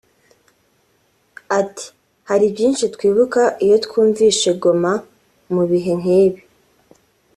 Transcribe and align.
Ati 1.59 1.85
“Hari 2.29 2.45
byinshi 2.53 2.85
twibuka 2.93 3.41
iyo 3.63 3.77
twumvishe 3.85 4.49
Goma 4.61 4.93
mu 5.53 5.63
bihe 5.69 5.93
nkibi 6.01 6.41